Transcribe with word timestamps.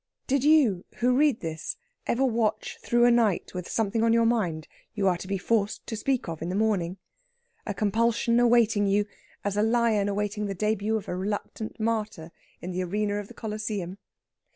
Did 0.25 0.43
you, 0.43 0.83
who 0.95 1.15
read 1.15 1.41
this, 1.41 1.77
ever 2.07 2.25
watch 2.25 2.79
through 2.81 3.05
a 3.05 3.11
night 3.11 3.53
with 3.53 3.69
something 3.69 4.01
on 4.01 4.13
your 4.13 4.25
mind 4.25 4.67
you 4.95 5.07
are 5.07 5.15
to 5.17 5.27
be 5.27 5.37
forced 5.37 5.85
to 5.85 5.95
speak 5.95 6.27
of 6.27 6.41
in 6.41 6.49
the 6.49 6.55
morning 6.55 6.97
a 7.67 7.75
compulsion 7.75 8.39
awaiting 8.39 8.87
you 8.87 9.05
as 9.43 9.55
a 9.57 9.61
lion 9.61 10.09
awaiting 10.09 10.47
the 10.47 10.55
début 10.55 10.97
of 10.97 11.07
a 11.07 11.15
reluctant 11.15 11.79
martyr 11.79 12.31
in 12.61 12.71
the 12.71 12.81
arena 12.83 13.19
of 13.19 13.27
the 13.27 13.35
Coliseum? 13.35 13.99